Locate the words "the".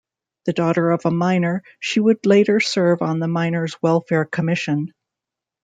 0.45-0.53, 3.19-3.27